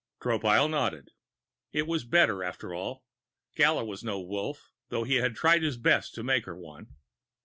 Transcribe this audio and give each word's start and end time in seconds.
Tropile 0.19 0.67
nodded. 0.67 1.11
That 1.73 1.85
was 1.85 2.05
better, 2.05 2.43
after 2.43 2.73
all. 2.73 3.03
Gala 3.55 3.83
was 3.85 4.03
no 4.03 4.19
Wolf, 4.19 4.71
though 4.89 5.03
he 5.03 5.17
had 5.17 5.35
tried 5.35 5.61
his 5.61 5.77
best 5.77 6.15
to 6.15 6.23
make 6.23 6.45
her 6.45 6.57
one. 6.57 6.95